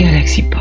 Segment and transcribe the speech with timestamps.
[0.00, 0.59] Galaxy Pop.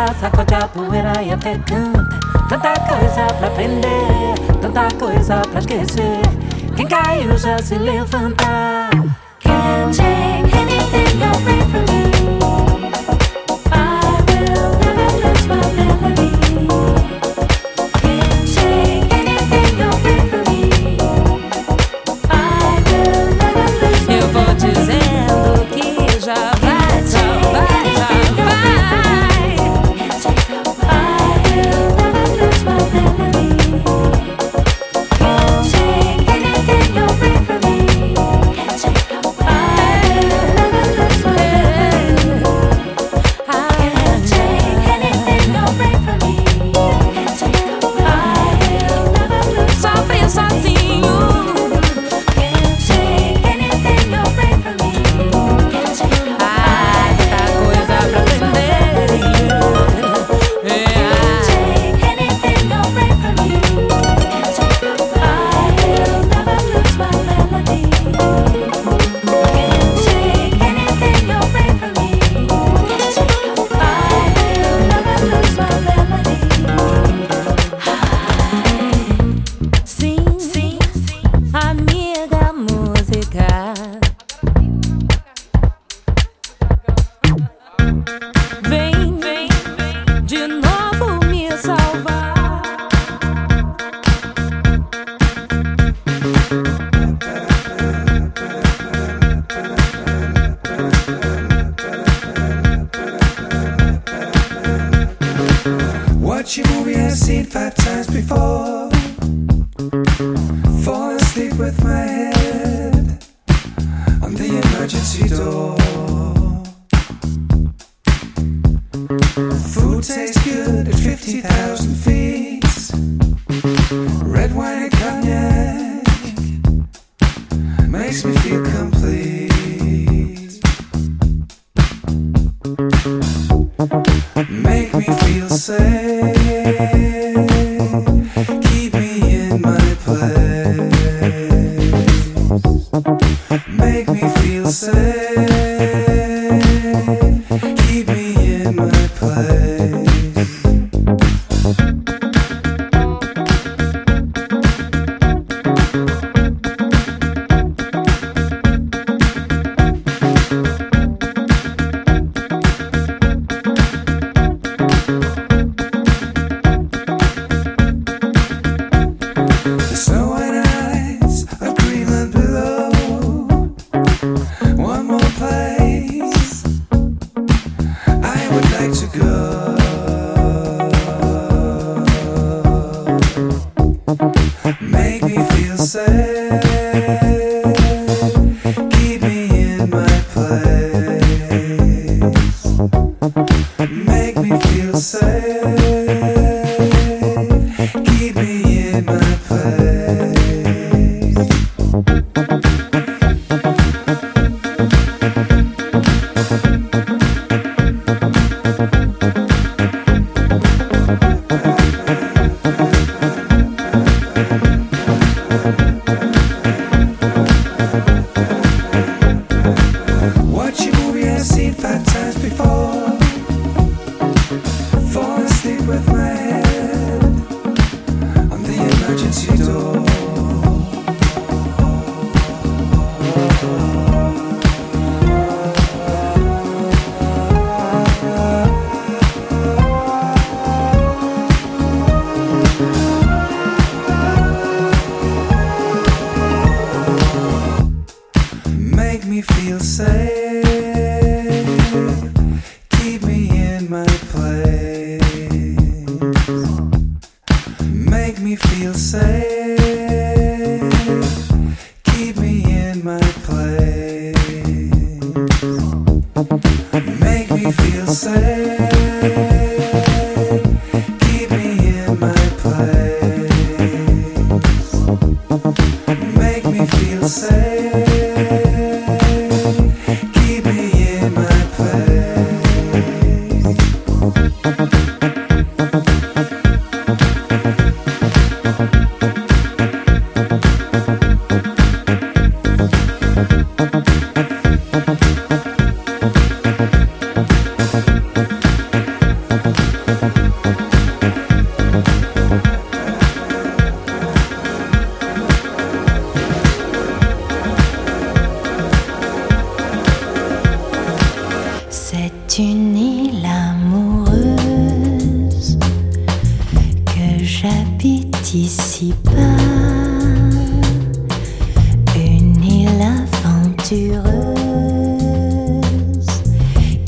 [0.00, 2.20] levanta, sacode a poeira e até canta.
[2.48, 6.20] Tanta coisa pra aprender, tanta coisa pra esquecer.
[6.76, 9.09] Quem caiu já se levanta.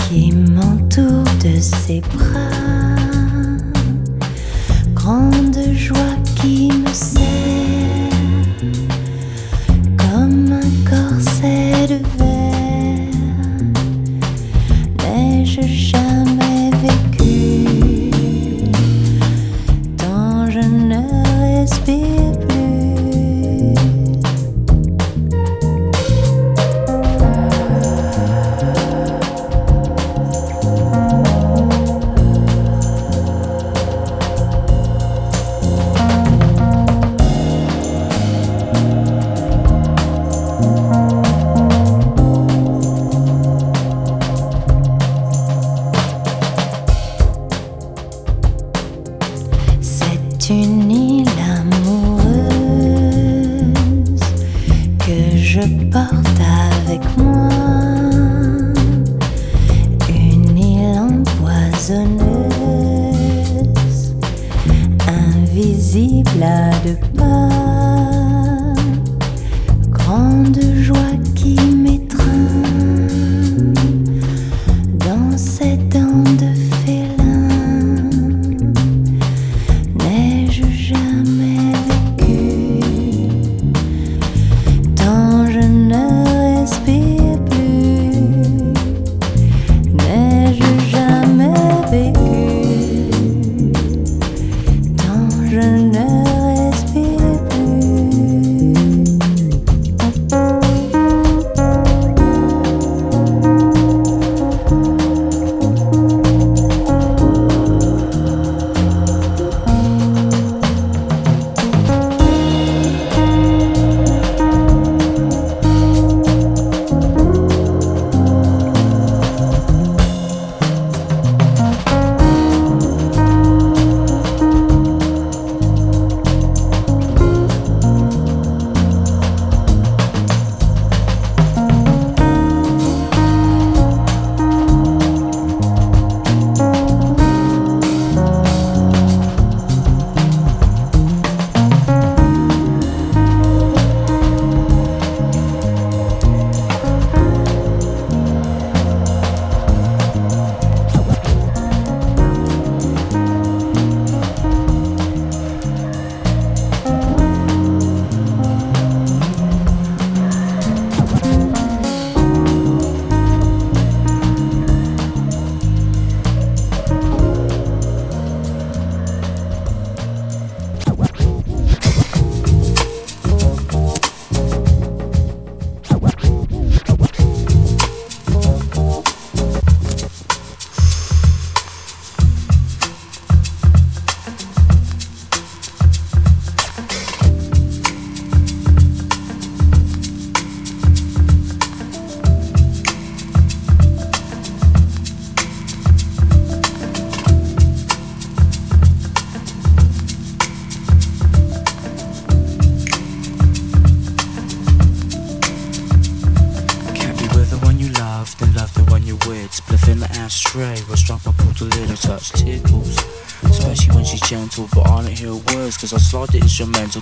[0.09, 2.62] Qui m'entoure de ses bras.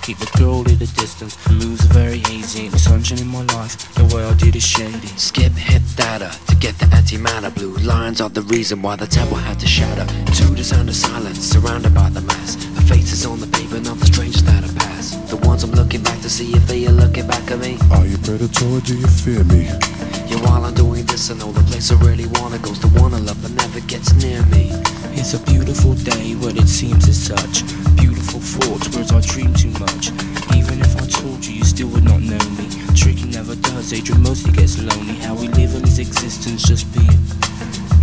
[0.03, 1.37] Keep the girl at a distance.
[1.49, 5.09] Moves are very hazy, the sunshine in my life The world I did is shady.
[5.17, 7.55] Skip hit data uh, to get the antimatter.
[7.55, 10.07] Blue lines are the reason why the temple had to shatter.
[10.39, 12.55] To the sound of silence, surrounded by the mass.
[12.77, 15.73] Her face is on the pavement of the strangers that have passed The ones I'm
[15.73, 17.79] looking back to see if they are looking back at me.
[17.91, 18.67] Are you predator?
[18.67, 20.00] Or do you fear me?
[20.31, 21.31] Yeah, while I'm doing this.
[21.31, 24.15] I know the place I really wanna goes to one I love but never gets
[24.15, 24.71] near me.
[25.19, 27.67] It's a beautiful day, what it seems as such.
[27.97, 30.15] Beautiful thoughts, words I dream too much.
[30.55, 32.71] Even if I told you, you still would not know me.
[32.95, 35.17] Tricky never does, Adrian mostly gets lonely.
[35.27, 37.20] How we live in this existence, just being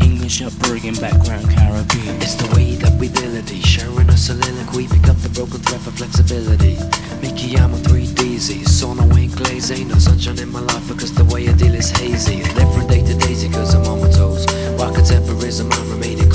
[0.08, 2.15] English upbringing, background Caribbean.
[2.24, 5.91] It's the way that we ability Sharing a soliloquy, pick up the broken thread for
[5.91, 6.76] flexibility.
[7.22, 11.50] Mickey, I'm a 3DZ Sauna ain't ain't no sunshine in my life Because the way
[11.50, 12.43] I deal is hazy.
[12.56, 14.46] Live from day to daisy cause I'm on my toes.
[14.78, 16.27] While contemporism, I'm remaining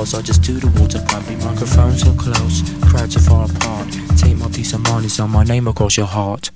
[0.00, 1.38] I can be false, I just do the water pumping.
[1.44, 3.88] Microphones so close, crowds are far apart.
[4.16, 6.50] Take my peace of mind, it's on my name across your heart.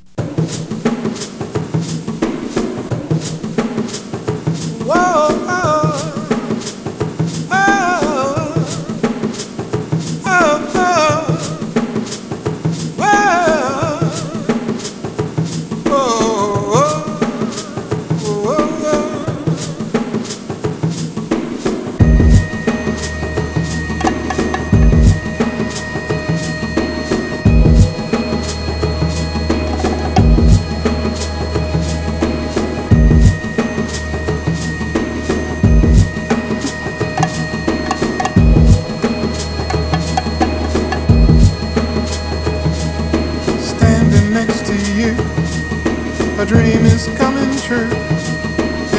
[46.44, 47.88] A dream is coming true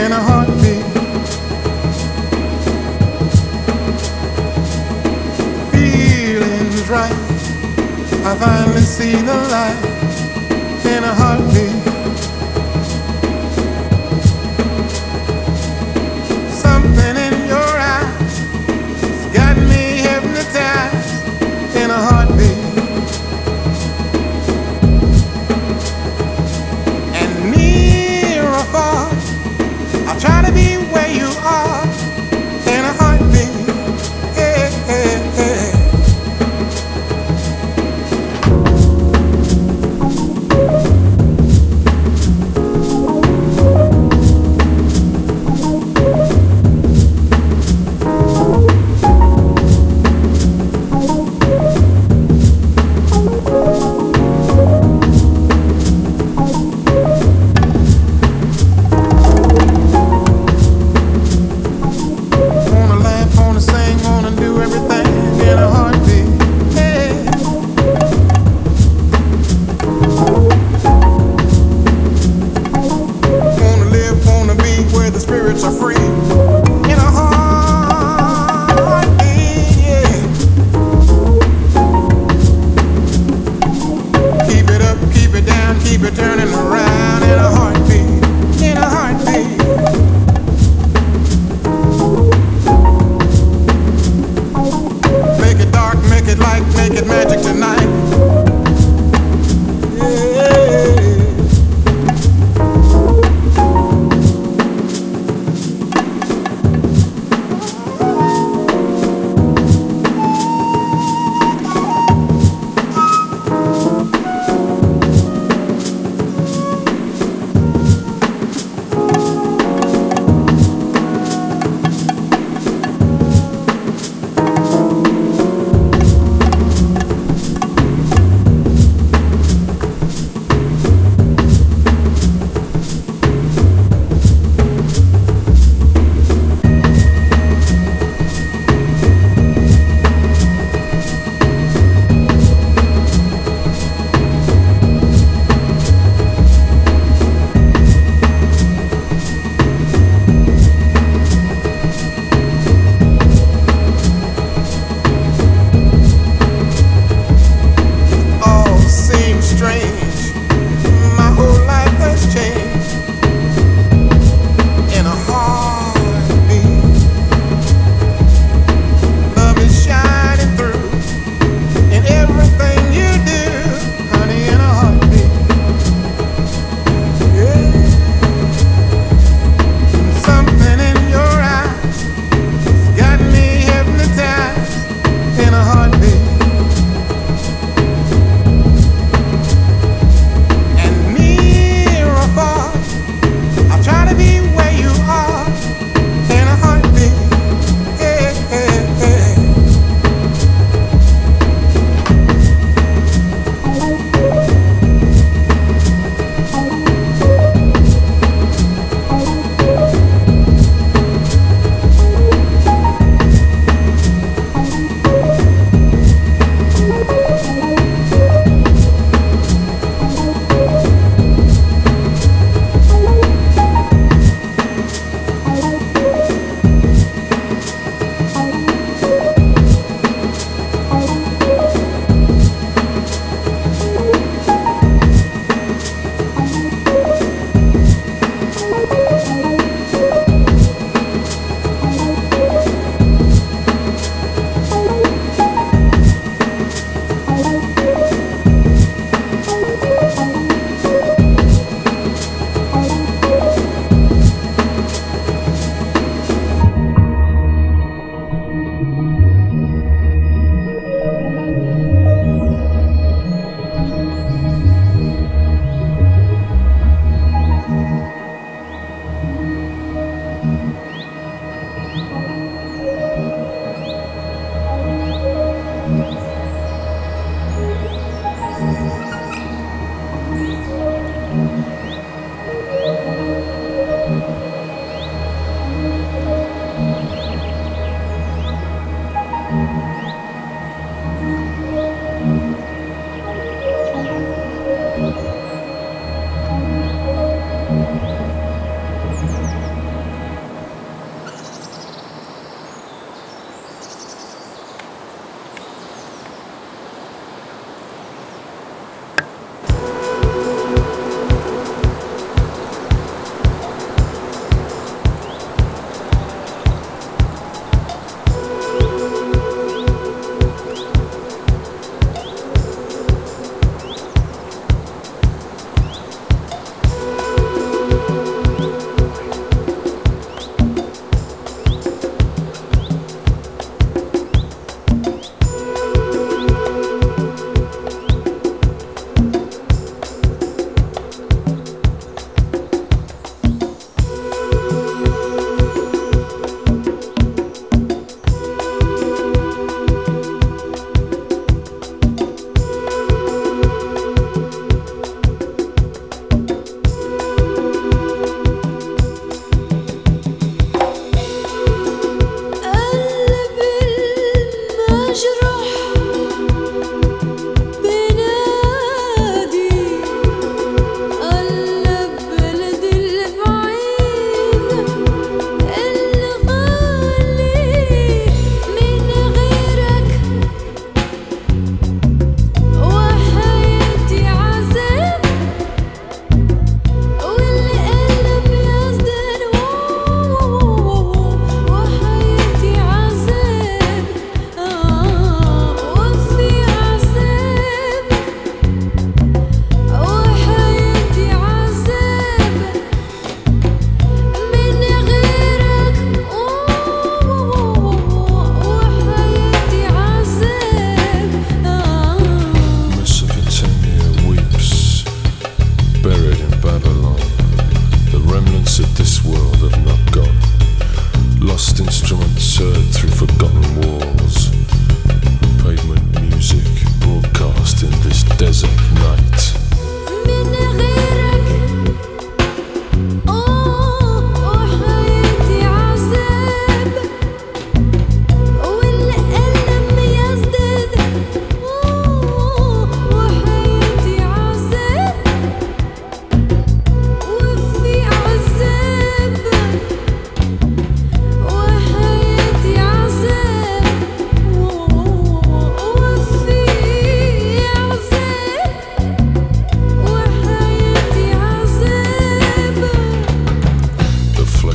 [0.02, 0.84] in a heartbeat.
[5.72, 7.12] Feelings right,
[8.26, 9.82] I finally see the light
[10.86, 11.45] in a heartbeat.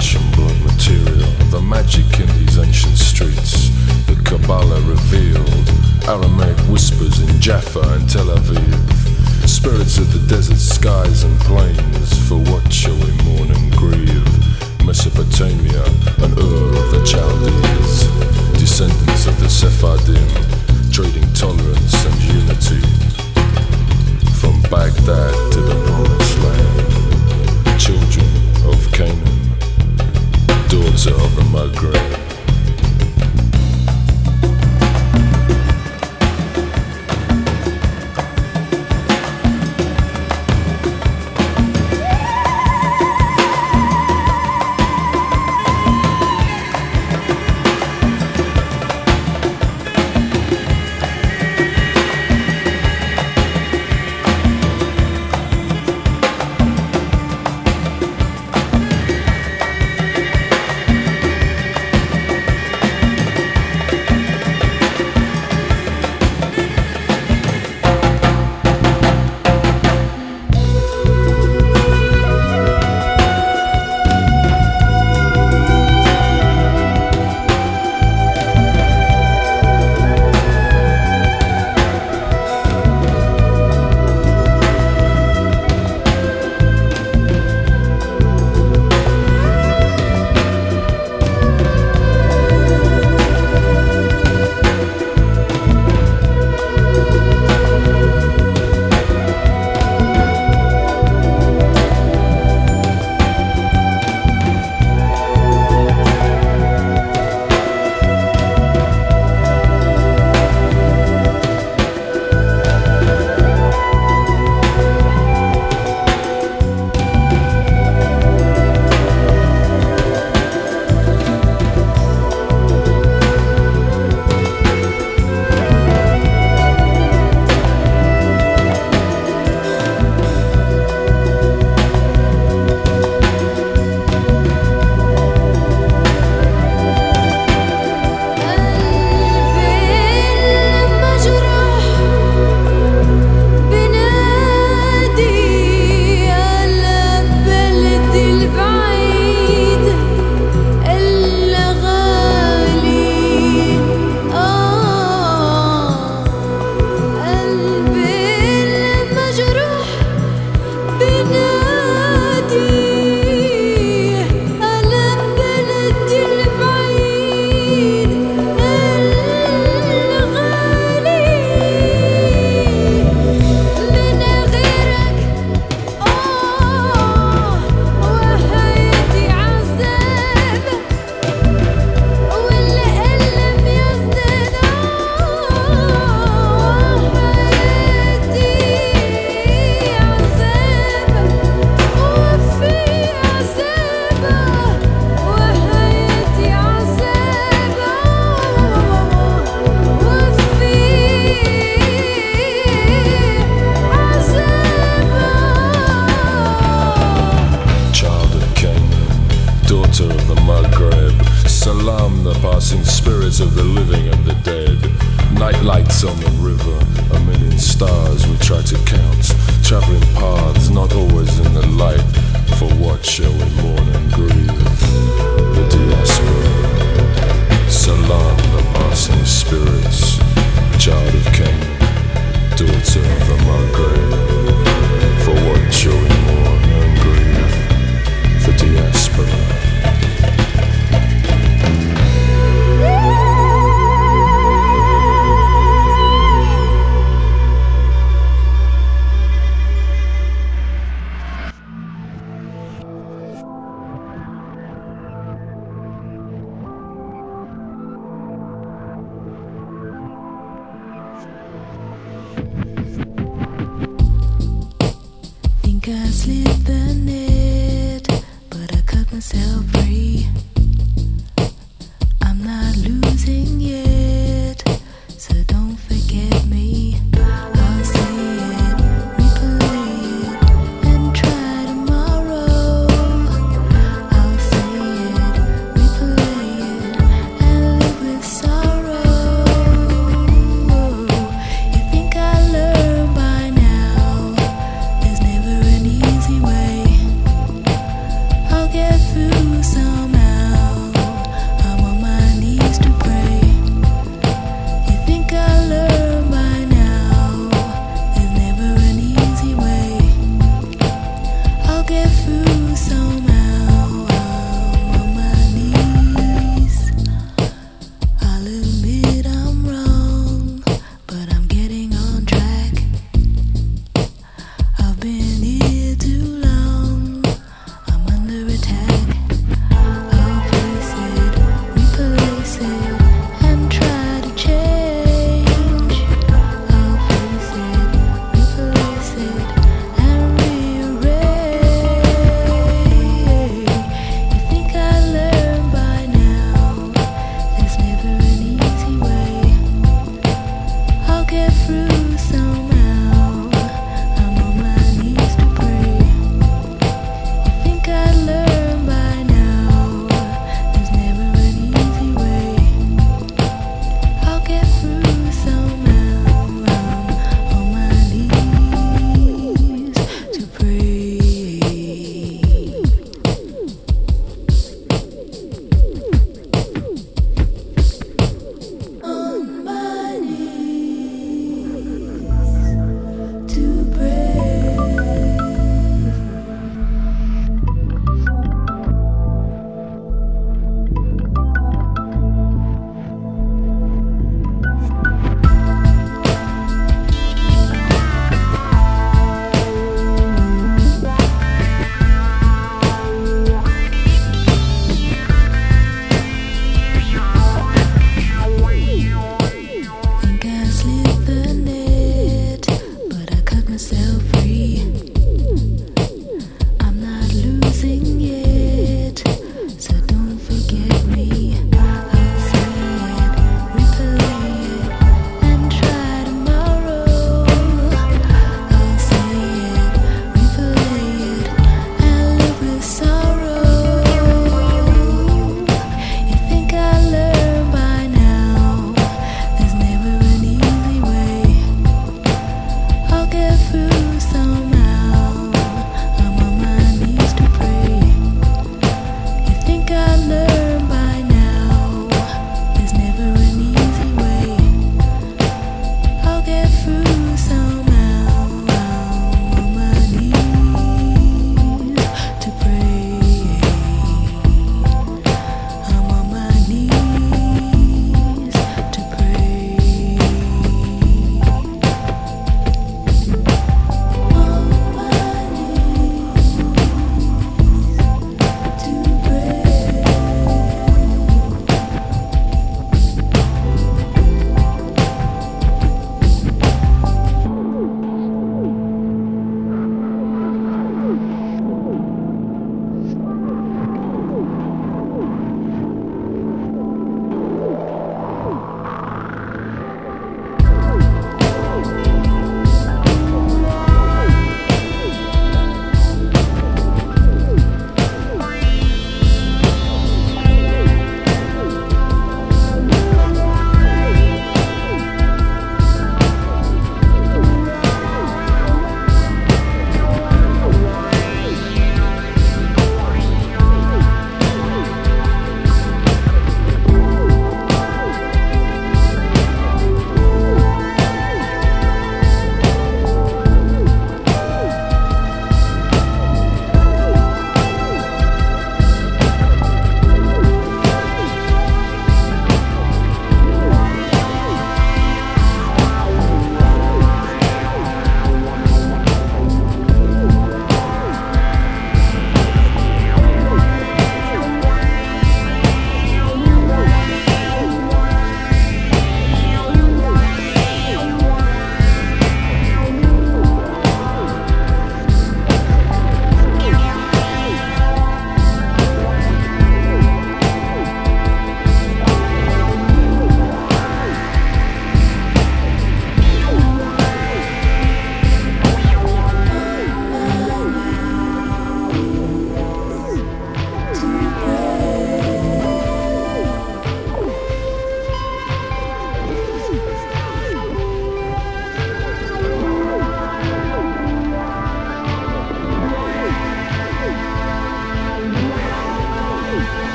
[0.00, 3.68] flesh and blood material, the magic in these ancient streets,
[4.06, 5.68] the Kabbalah revealed,
[6.08, 12.38] Aramaic whispers in Jaffa and Tel Aviv, spirits of the desert skies and plains, for
[12.48, 14.24] what shall we mourn and grieve?
[14.86, 15.84] Mesopotamia
[16.24, 18.08] and Ur of the Chaldees,
[18.58, 20.30] descendants of the Sephardim,
[20.90, 22.80] trading tolerance and unity,
[24.40, 28.30] from Baghdad to the promised land, children
[28.64, 29.39] of Canaan
[30.70, 32.29] daughter of my grave.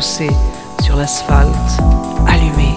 [0.00, 1.78] Sur l'asphalte,
[2.26, 2.74] allumé.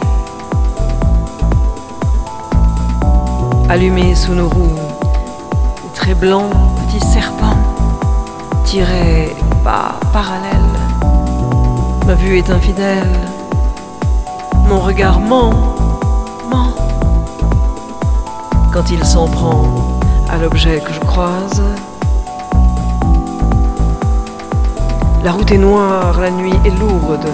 [3.69, 4.75] Allumé sous nos roues,
[5.83, 6.51] des traits blancs,
[6.85, 7.55] petits serpents,
[8.65, 10.51] tirés pas parallèles.
[12.05, 13.07] Ma vue est infidèle,
[14.67, 15.53] mon regard ment,
[16.49, 16.73] ment.
[18.73, 19.97] Quand il s'en prend
[20.29, 21.61] à l'objet que je croise,
[25.23, 27.31] la route est noire, la nuit est lourde.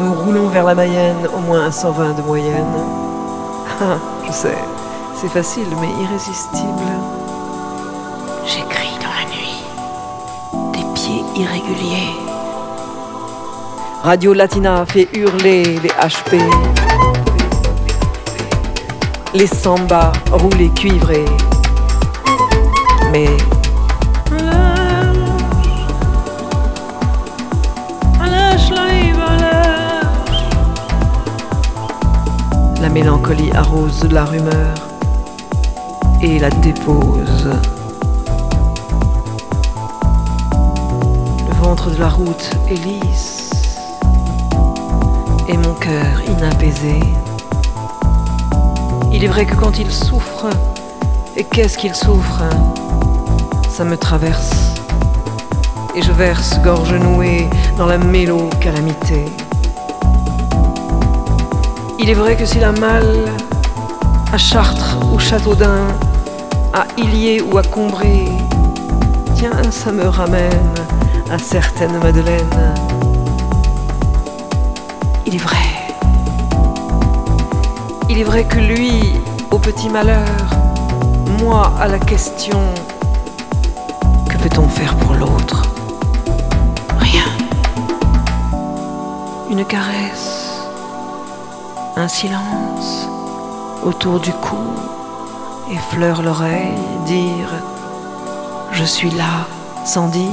[0.00, 2.74] Nous roulons vers la Mayenne, au moins à 120 de moyenne.
[3.80, 4.58] Ah, je sais,
[5.14, 6.90] c'est facile mais irrésistible.
[8.44, 9.62] J'écris dans la nuit,
[10.72, 12.14] des pieds irréguliers.
[14.02, 16.40] Radio Latina fait hurler les HP.
[19.32, 21.24] Les sambas roulés cuivrés.
[23.12, 23.28] Mais
[32.94, 34.74] mélancolie arrose la rumeur
[36.22, 37.50] et la dépose.
[41.48, 43.50] Le ventre de la route est lisse
[45.48, 47.00] et mon cœur inapaisé.
[49.12, 50.46] Il est vrai que quand il souffre,
[51.36, 52.44] et qu'est-ce qu'il souffre,
[53.68, 54.72] ça me traverse
[55.96, 59.24] et je verse gorge nouée dans la mélo-calamité.
[61.98, 63.06] Il est vrai que s'il a mal
[64.32, 65.88] à Chartres ou Châteaudun,
[66.72, 68.28] à Illier ou à Combray,
[69.36, 70.74] tiens, ça me ramène
[71.30, 72.74] à certaines Madeleines.
[75.26, 75.56] Il est vrai.
[78.10, 79.14] Il est vrai que lui,
[79.50, 80.26] au petit malheur,
[81.40, 82.60] moi à la question,
[84.28, 85.62] que peut-on faire pour l'autre?
[86.98, 87.24] Rien.
[89.50, 90.33] Une caresse,
[91.96, 93.08] un silence
[93.84, 94.56] autour du cou,
[95.70, 97.48] effleure l'oreille, dire
[98.72, 99.46] je suis là
[99.84, 100.30] sans dire,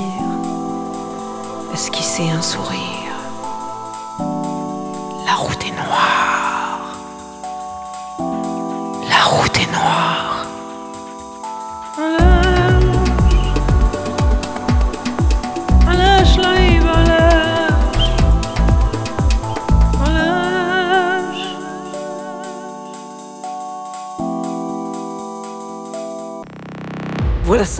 [1.73, 2.90] esquisser un sourire?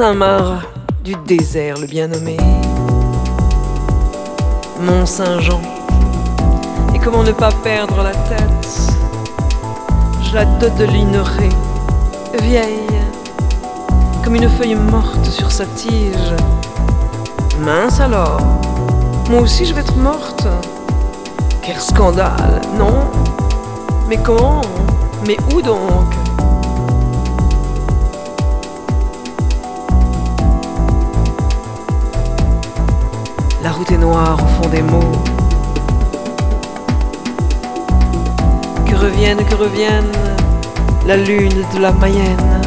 [0.02, 0.66] Saint-Marc
[1.04, 2.36] du désert le bien nommé.
[4.80, 5.62] Mont Saint-Jean.
[6.96, 8.94] Et comment ne pas perdre la tête?
[10.24, 11.50] Je la dodelinerai,
[12.42, 13.00] vieille,
[14.24, 16.34] comme une feuille morte sur sa tige.
[17.60, 18.42] Mince alors,
[19.30, 20.48] moi aussi je vais être morte?
[21.62, 23.06] Quel scandale, non?
[24.10, 24.64] Mais comment?
[25.28, 26.21] Mais où donc?
[33.64, 35.22] La route est noire au fond des mots.
[38.88, 40.12] Que revienne, que revienne
[41.06, 42.62] la lune de la Mayenne.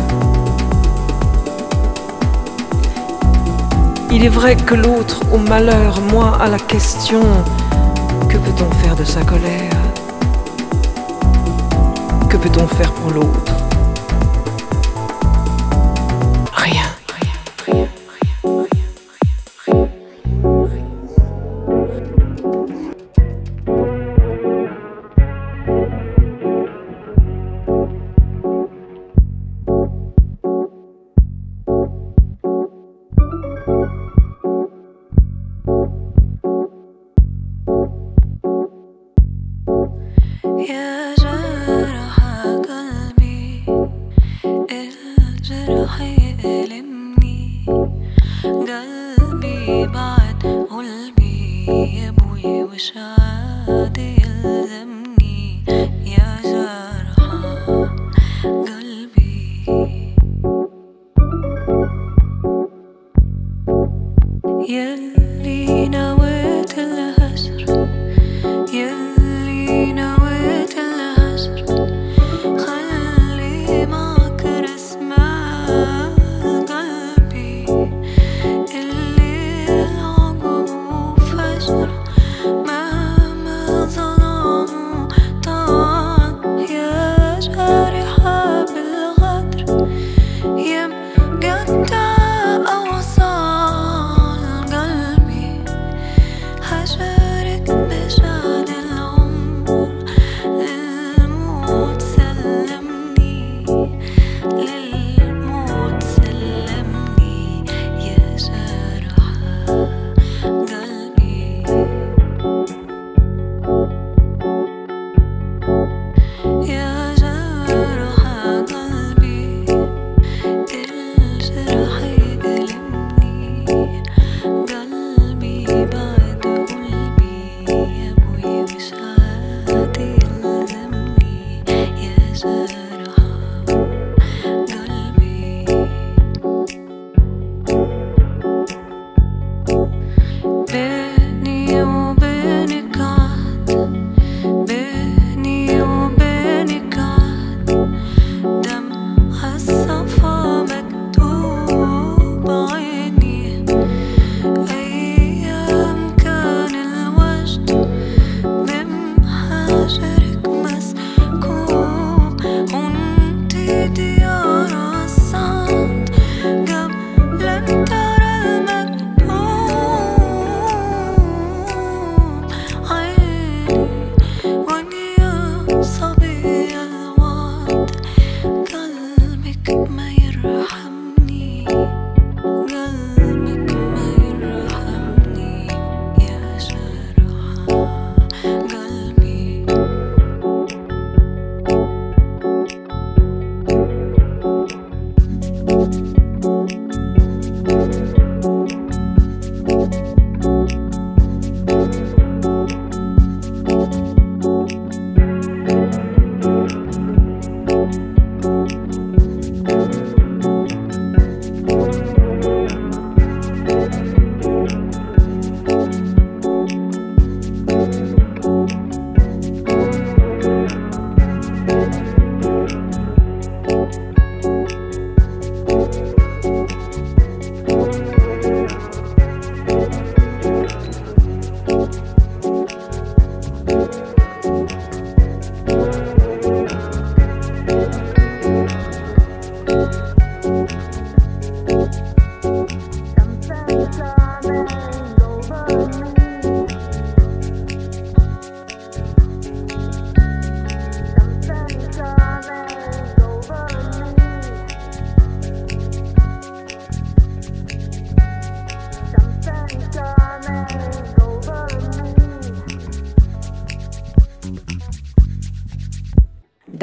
[4.12, 7.22] Il est vrai que l'autre au malheur, moi à la question,
[8.28, 9.72] que peut-on faire de sa colère?
[12.28, 13.53] Que peut-on faire pour l'autre?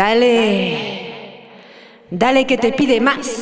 [0.02, 0.78] Dale.
[2.10, 3.41] Dale que te pide más.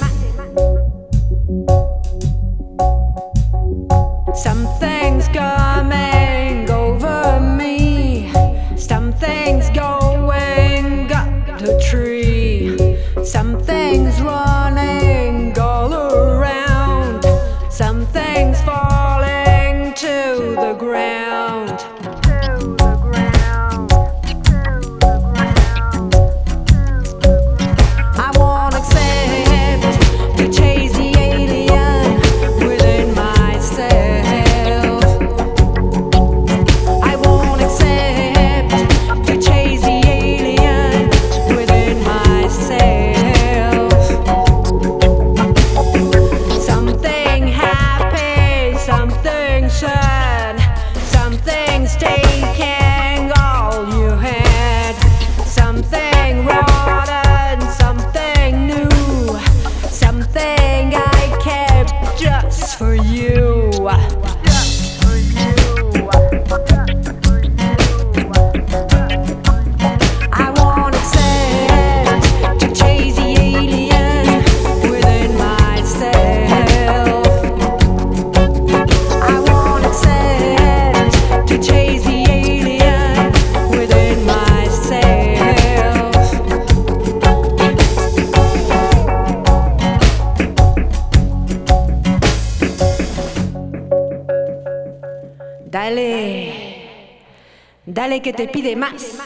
[98.22, 99.19] que te pide más.